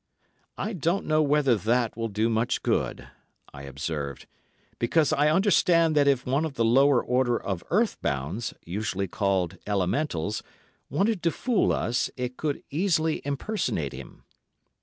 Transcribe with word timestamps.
"I 0.57 0.73
don't 0.73 1.05
know 1.05 1.21
whether 1.21 1.55
that 1.55 1.95
will 1.95 2.07
do 2.07 2.27
much 2.27 2.63
good," 2.63 3.09
I 3.53 3.61
observed. 3.61 4.25
"Because 4.79 5.13
I 5.13 5.29
understand 5.29 5.95
that 5.95 6.07
if 6.07 6.25
one 6.25 6.43
of 6.43 6.55
the 6.55 6.65
lower 6.65 7.03
order 7.05 7.39
of 7.39 7.63
earthbounds, 7.69 8.55
usually 8.65 9.07
called 9.07 9.57
Elementals, 9.67 10.41
wanted 10.89 11.21
to 11.21 11.29
'fool' 11.29 11.71
us, 11.71 12.09
it 12.17 12.35
could 12.35 12.63
easily 12.71 13.21
impersonate 13.23 13.93
him. 13.93 14.23